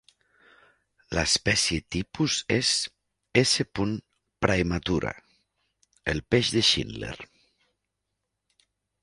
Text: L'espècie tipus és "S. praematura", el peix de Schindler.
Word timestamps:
L'espècie 1.17 1.81
tipus 1.95 2.37
és 2.55 2.71
"S. 3.41 3.67
praematura", 4.47 5.13
el 6.15 6.25
peix 6.37 6.51
de 6.59 6.65
Schindler. 6.71 7.15